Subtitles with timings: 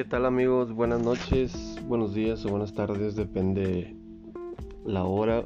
[0.00, 0.72] ¿Qué tal amigos?
[0.72, 3.94] Buenas noches, buenos días o buenas tardes, depende
[4.86, 5.44] la hora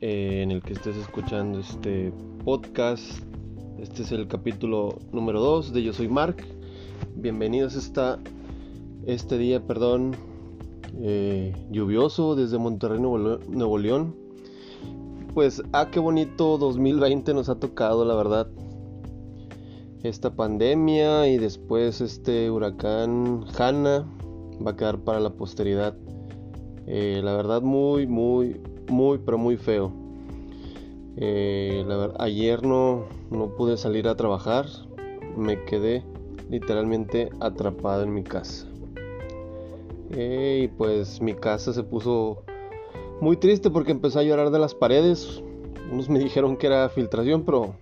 [0.00, 2.14] eh, en el que estés escuchando este
[2.46, 3.22] podcast.
[3.78, 6.46] Este es el capítulo número 2 de Yo Soy Mark.
[7.14, 8.18] Bienvenidos esta,
[9.04, 10.16] este día, perdón,
[11.02, 14.16] eh, lluvioso desde Monterrey, Nuevo León.
[15.34, 18.48] Pues, ah, qué bonito 2020 nos ha tocado, la verdad
[20.02, 24.06] esta pandemia y después este huracán Hanna
[24.64, 25.96] va a quedar para la posteridad.
[26.86, 29.92] Eh, la verdad muy, muy, muy, pero muy feo.
[31.16, 31.84] Eh,
[32.18, 34.66] ayer no, no pude salir a trabajar.
[35.36, 36.04] Me quedé
[36.50, 38.66] literalmente atrapado en mi casa.
[40.10, 42.44] Eh, y pues mi casa se puso
[43.20, 45.42] muy triste porque empezó a llorar de las paredes.
[45.90, 47.74] Unos me dijeron que era filtración, pero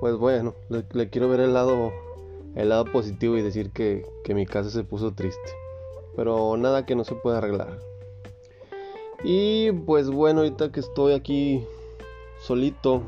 [0.00, 1.92] pues bueno, le, quiero ver el lado,
[2.54, 5.52] el lado positivo y decir que, mi casa se puso triste.
[6.16, 7.78] Pero nada que no se pueda arreglar.
[9.22, 11.64] Y pues bueno, ahorita que estoy aquí
[12.40, 13.02] solito,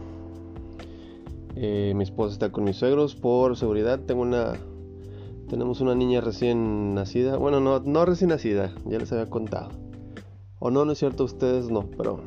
[1.57, 4.01] eh, mi esposa está con mis suegros por seguridad.
[4.01, 4.53] Tengo una,
[5.49, 7.37] tenemos una niña recién nacida.
[7.39, 9.71] Bueno, no, no recién nacida, ya les había contado.
[10.59, 12.21] O no, no es cierto, ustedes no, pero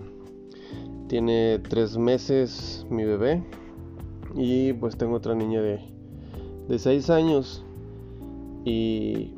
[1.08, 3.44] tiene tres meses mi bebé.
[4.36, 5.80] Y pues tengo otra niña de,
[6.68, 7.64] de 6 años.
[8.66, 9.34] Y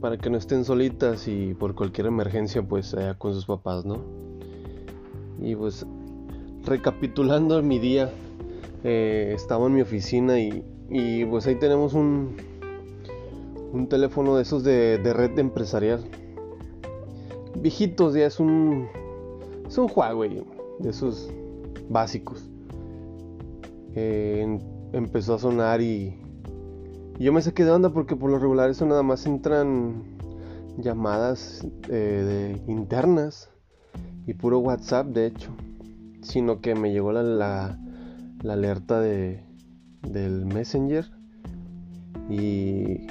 [0.00, 3.98] para que no estén solitas y por cualquier emergencia pues allá con sus papás, ¿no?
[5.40, 5.86] Y pues
[6.64, 8.10] recapitulando mi día,
[8.84, 12.36] eh, estaba en mi oficina y, y, pues ahí tenemos un,
[13.72, 16.04] un teléfono de esos de, de red empresarial.
[17.58, 18.88] Viejitos, ya es un,
[19.66, 20.44] es un Huawei,
[20.78, 21.30] de esos
[21.88, 22.48] básicos
[23.96, 26.20] empezó a sonar y,
[27.18, 30.04] yo me saqué de onda porque por lo regular eso nada más entran
[30.76, 33.48] llamadas eh, internas
[34.26, 35.50] y puro WhatsApp de hecho,
[36.20, 37.78] sino que me llegó la,
[38.46, 39.42] alerta de,
[40.02, 41.10] del Messenger
[42.28, 43.06] y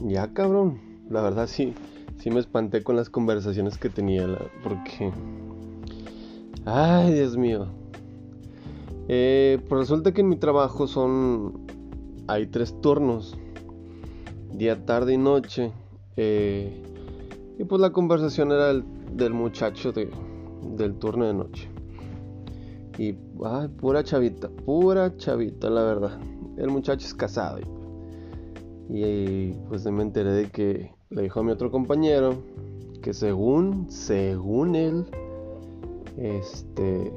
[0.00, 0.78] ya cabrón,
[1.10, 1.74] la verdad sí,
[2.18, 4.28] sí me espanté con las conversaciones que tenía
[4.62, 5.12] porque,
[6.66, 7.66] ay Dios mío,
[9.08, 11.66] eh, pues resulta que en mi trabajo son.
[12.26, 13.36] Hay tres turnos:
[14.52, 15.72] día, tarde y noche.
[16.16, 16.82] Eh,
[17.58, 20.10] y pues la conversación era del muchacho de,
[20.76, 21.68] del turno de noche.
[22.98, 26.20] Y, ay, pura chavita, pura chavita, la verdad.
[26.56, 27.58] El muchacho es casado.
[27.58, 32.36] Y, y pues me enteré de que le dijo a mi otro compañero
[33.02, 35.06] que según, según él,
[36.16, 37.12] este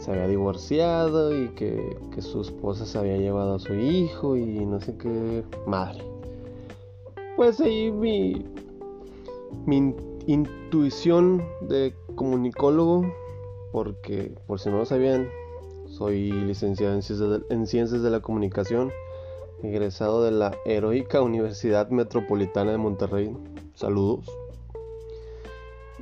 [0.00, 4.80] se había divorciado y que, su esposa se había llevado a su hijo y no
[4.80, 6.04] sé qué madre.
[7.36, 8.44] Pues ahí mi,
[9.66, 9.94] mi
[10.26, 13.10] intuición de comunicólogo,
[13.72, 15.28] porque por si no lo sabían,
[15.86, 18.92] soy licenciado en ciencias, de, en ciencias de la comunicación,
[19.62, 23.36] egresado de la heroica Universidad Metropolitana de Monterrey.
[23.74, 24.26] Saludos.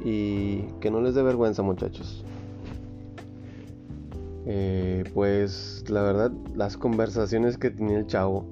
[0.04, 2.24] Y que no les dé vergüenza muchachos.
[4.50, 8.46] Eh, pues la verdad, las conversaciones que tenía el chavo.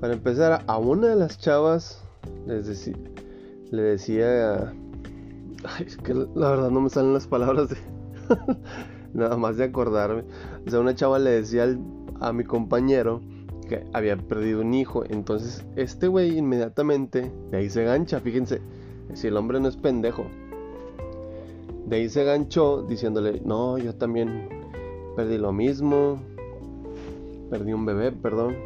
[0.00, 2.00] Para empezar, a una de las chavas
[2.46, 2.88] les
[3.72, 4.72] le decía...
[5.64, 7.76] Ay, es que la verdad no me salen las palabras de...
[9.12, 10.22] Nada más de acordarme.
[10.64, 11.66] O sea, una chava le decía
[12.20, 13.20] a mi compañero
[13.68, 15.02] que había perdido un hijo.
[15.08, 18.20] Entonces, este güey inmediatamente de ahí se gancha.
[18.20, 18.62] Fíjense,
[19.14, 20.24] si el hombre no es pendejo.
[21.86, 24.59] De ahí se ganchó diciéndole, no, yo también
[25.16, 26.20] perdí lo mismo,
[27.50, 28.56] perdí un bebé, perdón.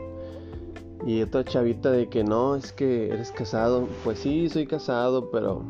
[1.07, 3.89] Y otra chavita de que no, es que eres casado.
[4.05, 5.63] Pues sí, soy casado, pero.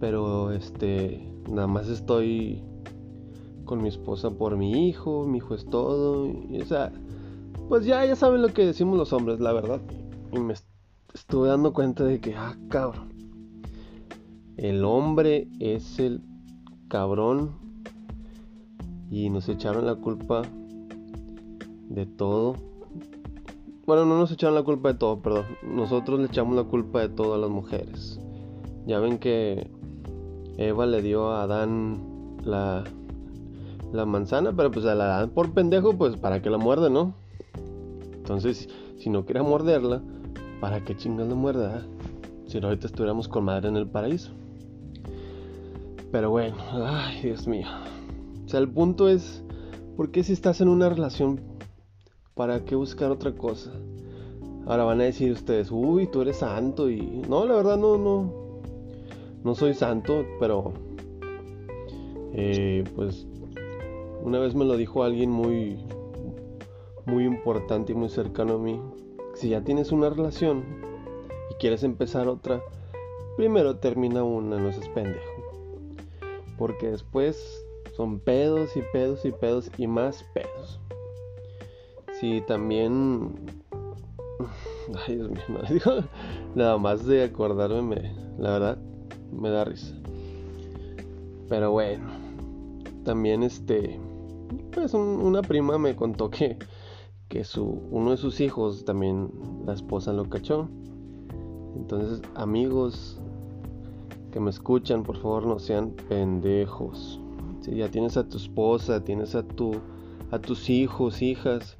[0.00, 1.30] Pero este.
[1.48, 2.62] Nada más estoy
[3.64, 5.24] con mi esposa por mi hijo.
[5.26, 6.26] Mi hijo es todo.
[6.26, 6.92] Y, o sea.
[7.68, 9.80] Pues ya, ya saben lo que decimos los hombres, la verdad.
[10.32, 10.54] Y me
[11.12, 13.12] estuve dando cuenta de que, ah, cabrón.
[14.56, 16.22] El hombre es el
[16.88, 17.65] cabrón
[19.10, 20.42] y nos echaron la culpa
[21.88, 22.56] de todo.
[23.86, 25.44] Bueno, no nos echaron la culpa de todo, perdón.
[25.62, 28.20] Nosotros le echamos la culpa de todo a las mujeres.
[28.86, 29.70] Ya ven que
[30.58, 32.84] Eva le dio a Adán la,
[33.92, 37.14] la manzana, pero pues a la dan por pendejo, pues para que la muerde, ¿no?
[38.14, 38.68] Entonces,
[38.98, 40.02] si no quiere morderla,
[40.60, 41.86] ¿para qué chingas la muerda?
[42.46, 44.32] Si no, ahorita estuviéramos con madre en el paraíso.
[46.10, 47.66] Pero bueno, ay, Dios mío.
[48.46, 49.42] O sea, el punto es,
[49.96, 51.40] ¿por qué si estás en una relación,
[52.34, 53.72] para qué buscar otra cosa?
[54.66, 57.22] Ahora van a decir ustedes, uy, tú eres santo y...
[57.28, 58.62] No, la verdad no, no.
[59.42, 60.72] No soy santo, pero...
[62.34, 63.26] Eh, pues
[64.22, 65.78] una vez me lo dijo alguien muy...
[67.04, 68.80] Muy importante y muy cercano a mí.
[69.34, 70.64] Si ya tienes una relación
[71.50, 72.62] y quieres empezar otra,
[73.36, 75.32] primero termina una, no seas pendejo.
[76.56, 77.65] Porque después
[77.96, 80.80] son pedos y pedos y pedos y más pedos.
[82.20, 83.32] Si también
[85.06, 85.38] Ay, Dios mío,
[86.54, 88.78] nada más de acordarme, me, la verdad,
[89.32, 89.94] me da risa.
[91.48, 92.04] Pero bueno,
[93.04, 93.98] también este,
[94.72, 96.58] pues una prima me contó que,
[97.28, 99.30] que su, uno de sus hijos también
[99.64, 100.68] la esposa lo cachó.
[101.76, 103.20] Entonces, amigos
[104.32, 107.20] que me escuchan, por favor no sean pendejos.
[107.66, 109.72] Si ya tienes a tu esposa, tienes a tu
[110.30, 111.76] a tus hijos, hijas,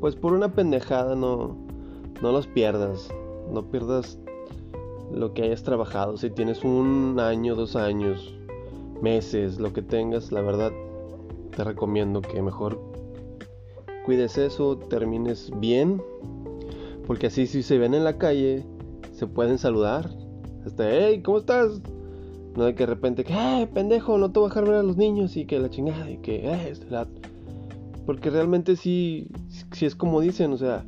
[0.00, 1.56] pues por una pendejada no,
[2.22, 3.08] no los pierdas.
[3.52, 4.20] No pierdas
[5.12, 6.16] lo que hayas trabajado.
[6.16, 8.36] Si tienes un año, dos años,
[9.02, 10.70] meses, lo que tengas, la verdad
[11.56, 12.80] te recomiendo que mejor
[14.04, 16.00] cuides eso, termines bien.
[17.04, 18.64] Porque así si se ven en la calle,
[19.10, 20.08] se pueden saludar.
[20.64, 21.80] Hasta, hey, ¿cómo estás?
[22.56, 24.82] No de que de repente, que, hey, pendejo, no te voy a dejar ver a
[24.82, 26.86] los niños y que la chingada y que, eh, este,
[28.06, 29.28] porque realmente sí,
[29.72, 30.84] sí es como dicen, o sea,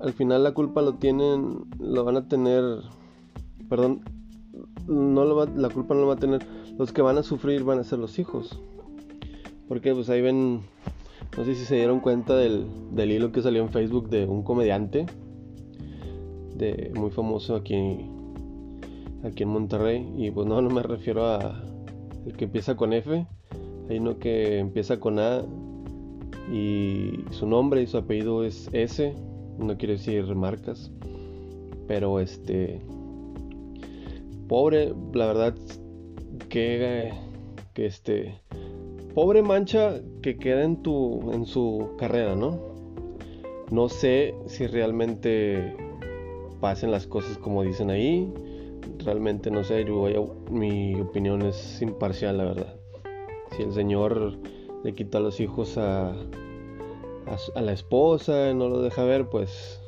[0.00, 2.62] al final la culpa lo tienen, lo van a tener,
[3.68, 4.02] perdón,
[4.86, 6.46] no lo la culpa no lo va a tener,
[6.78, 8.58] los que van a sufrir van a ser los hijos.
[9.66, 10.62] Porque pues ahí ven,
[11.36, 14.42] no sé si se dieron cuenta del, del hilo que salió en Facebook de un
[14.42, 15.04] comediante,
[16.54, 18.08] de muy famoso aquí,
[19.24, 21.62] aquí en Monterrey, y pues no, no me refiero a
[22.26, 23.26] el que empieza con F,
[23.88, 25.44] hay uno que empieza con A
[26.52, 29.14] y su nombre y su apellido es S,
[29.58, 30.90] no quiero decir marcas,
[31.86, 32.80] pero este
[34.48, 35.54] pobre, la verdad
[36.48, 37.12] que
[37.74, 38.40] que este
[39.14, 42.58] pobre mancha que queda en tu en su carrera, ¿no?
[43.70, 45.76] No sé si realmente
[46.60, 48.32] pasen las cosas como dicen ahí.
[49.04, 52.74] Realmente no sé, yo, mi opinión es imparcial, la verdad.
[53.56, 54.38] Si el señor
[54.84, 56.10] le quita a los hijos a,
[57.54, 59.80] a, la esposa, no lo deja ver, pues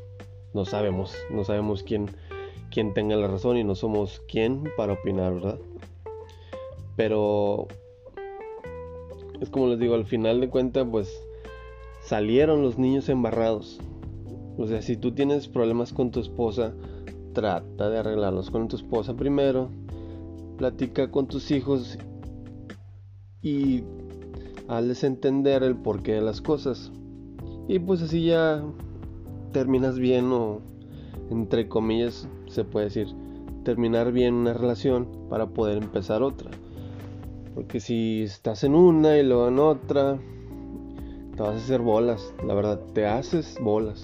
[0.54, 2.10] no sabemos, no sabemos quién,
[2.70, 5.58] quién tenga la razón y no somos quién para opinar, ¿verdad?
[6.96, 7.68] Pero
[9.40, 11.22] es como les digo, al final de cuentas, pues
[12.02, 13.80] salieron los niños embarrados.
[14.58, 16.74] O sea, si tú tienes problemas con tu esposa,
[17.32, 19.70] trata de arreglarlos con tu esposa primero.
[20.56, 21.98] Platica con tus hijos
[23.42, 23.82] y
[24.68, 26.92] hazles entender el porqué de las cosas.
[27.68, 28.62] Y pues así ya
[29.52, 30.60] terminas bien o
[31.30, 33.08] entre comillas se puede decir
[33.64, 36.50] terminar bien una relación para poder empezar otra.
[37.54, 40.18] Porque si estás en una y luego en otra,
[41.36, 44.02] te vas a hacer bolas, la verdad, te haces bolas.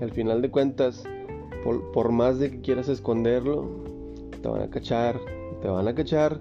[0.00, 1.04] Y al final de cuentas,
[1.92, 3.68] por, más de que quieras esconderlo,
[4.42, 5.20] te van a cachar,
[5.62, 6.40] te van a cachar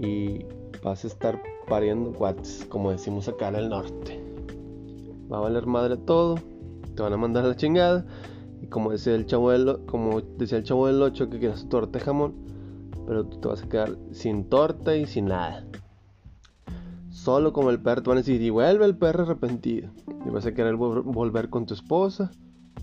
[0.00, 0.44] y
[0.82, 4.24] vas a estar pariendo cuates, como decimos acá en el norte
[5.30, 6.36] va a valer madre todo,
[6.94, 8.04] te van a mandar a la chingada.
[8.60, 12.00] Y como decía el chavo del, como decía el chavo del 8 que quieras torta
[12.00, 12.34] jamón,
[13.06, 15.66] pero tú te vas a quedar sin torta y sin nada.
[17.10, 19.90] Solo como el perro te van a decir, y vuelve el perro arrepentido.
[20.26, 22.32] Y vas a querer volver con tu esposa,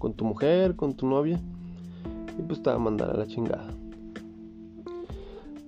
[0.01, 1.39] con tu mujer, con tu novia.
[2.38, 3.70] Y pues te va a mandar a la chingada.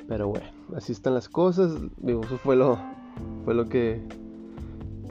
[0.08, 1.76] Pero bueno, así están las cosas.
[1.98, 2.78] Digo, eso fue lo,
[3.46, 4.02] fue lo que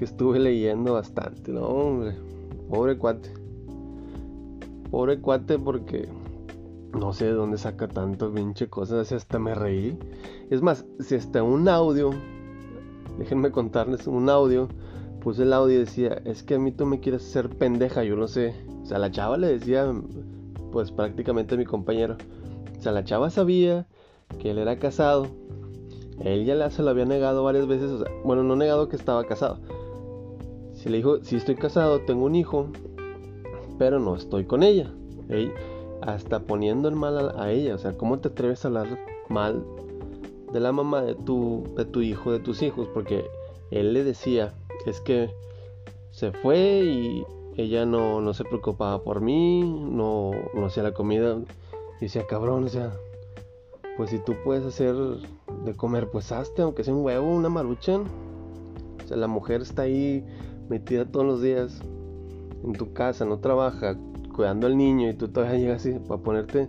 [0.05, 2.17] estuve leyendo bastante, no, hombre.
[2.69, 3.33] Pobre cuate.
[4.91, 6.09] Pobre cuate porque
[6.99, 9.99] no sé de dónde saca tanto pinche cosas, así hasta me reí.
[10.51, 12.11] Es más, si hasta un audio,
[13.19, 14.69] déjenme contarles un audio,
[15.23, 18.17] puse el audio y decía, es que a mí tú me quieres hacer pendeja, yo
[18.17, 18.55] no sé.
[18.83, 19.93] O sea, la chava le decía,
[20.73, 22.17] pues prácticamente a mi compañero.
[22.79, 23.87] O sea, la chava sabía
[24.41, 25.29] que él era casado.
[26.21, 29.25] Él ya se lo había negado varias veces, o sea, bueno, no negado que estaba
[29.25, 29.59] casado,
[30.83, 32.67] si le dijo, si estoy casado, tengo un hijo,
[33.79, 34.91] pero no estoy con ella.
[36.01, 37.77] hasta poniendo el mal a, ella.
[37.77, 38.99] O sea, ¿cómo te atreves a hablar
[39.29, 39.65] mal
[40.53, 42.89] de la mamá de tu, de tu hijo, de tus hijos?
[42.93, 43.25] Porque
[43.71, 44.55] él le decía,
[44.87, 45.31] es que
[46.11, 47.25] se fue y
[47.57, 51.39] ella no, no se preocupaba por mí, no, no hacía la comida.
[52.01, 52.93] Y decía, cabrón, o sea,
[53.97, 58.05] pues si tú puedes hacer de comer, pues hazte, aunque sea un huevo, una maruchan.
[59.05, 60.25] O sea, la mujer está ahí
[60.69, 61.83] metida todos los días
[62.65, 63.97] en tu casa no trabaja
[64.35, 66.69] cuidando al niño y tú todavía llegas así para ponerte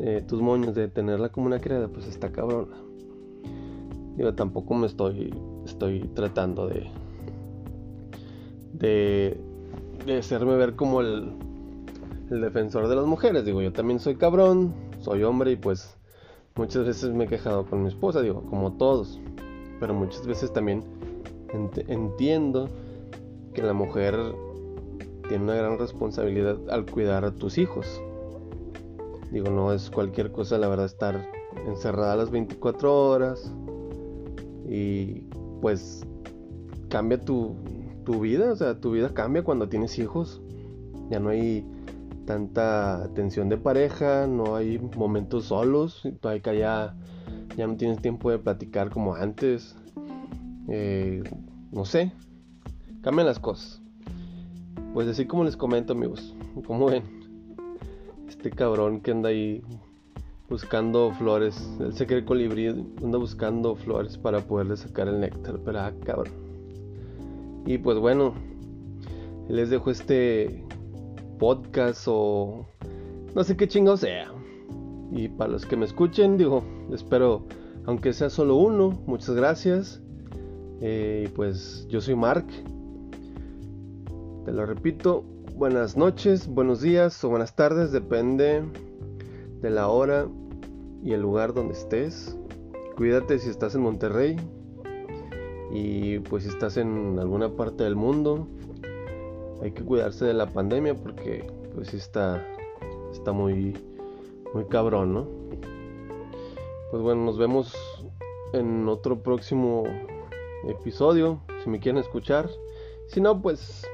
[0.00, 2.76] eh, tus moños de tenerla como una criada, pues está cabrona.
[4.16, 5.32] Yo tampoco me estoy,
[5.78, 6.90] estoy tratando de,
[8.72, 9.40] de,
[10.04, 11.32] de hacerme ver como el,
[12.30, 13.44] el defensor de las mujeres.
[13.44, 15.96] Digo, yo también soy cabrón, soy hombre y pues
[16.56, 19.20] muchas veces me he quejado con mi esposa, digo, como todos.
[19.78, 20.82] Pero muchas veces también
[21.86, 22.68] entiendo
[23.54, 24.16] que la mujer
[25.28, 28.02] tiene una gran responsabilidad al cuidar a tus hijos.
[29.30, 31.30] Digo, no es cualquier cosa, la verdad, estar
[31.68, 33.52] encerrada las 24 horas.
[34.68, 35.27] Y
[35.60, 36.06] pues
[36.88, 37.56] cambia tu,
[38.04, 40.40] tu vida, o sea, tu vida cambia cuando tienes hijos.
[41.10, 41.64] Ya no hay
[42.26, 46.96] tanta atención de pareja, no hay momentos solos, todavía ya,
[47.56, 49.76] ya no tienes tiempo de platicar como antes.
[50.68, 51.22] Eh,
[51.72, 52.12] no sé,
[53.00, 53.80] cambian las cosas.
[54.92, 56.34] Pues así como les comento amigos,
[56.66, 57.02] como ven,
[58.28, 59.62] este cabrón que anda ahí
[60.48, 65.80] buscando flores, el se cree colibrí, anda buscando flores para poderle sacar el néctar, pero
[65.80, 66.32] ah, cabrón.
[67.66, 68.34] Y pues bueno,
[69.48, 70.64] les dejo este
[71.38, 72.66] podcast o
[73.34, 74.32] no sé qué chingo sea.
[75.12, 76.62] Y para los que me escuchen, digo,
[76.92, 77.44] espero,
[77.84, 80.02] aunque sea solo uno, muchas gracias.
[80.80, 82.46] Eh, pues yo soy Mark.
[84.44, 85.24] Te lo repito,
[85.56, 88.62] buenas noches, buenos días o buenas tardes, depende
[89.60, 90.28] de la hora
[91.02, 92.36] y el lugar donde estés.
[92.96, 94.36] Cuídate si estás en Monterrey
[95.70, 98.48] y pues si estás en alguna parte del mundo
[99.62, 102.44] hay que cuidarse de la pandemia porque pues está
[103.12, 103.76] está muy
[104.54, 105.26] muy cabrón, ¿no?
[106.90, 107.74] Pues bueno, nos vemos
[108.54, 109.84] en otro próximo
[110.66, 112.48] episodio, si me quieren escuchar.
[113.08, 113.86] Si no, pues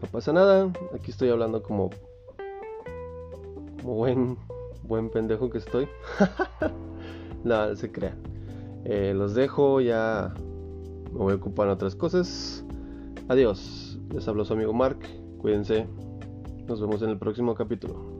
[0.00, 0.72] no pasa nada.
[0.94, 1.90] Aquí estoy hablando como
[3.82, 4.38] como buen
[4.82, 5.88] buen pendejo que estoy.
[7.44, 8.16] Nada, se crea.
[8.84, 10.34] Eh, los dejo, ya
[11.12, 12.64] me voy a ocupar en otras cosas.
[13.28, 13.98] Adiós.
[14.12, 14.98] Les habló su amigo Mark.
[15.38, 15.86] Cuídense.
[16.66, 18.11] Nos vemos en el próximo capítulo.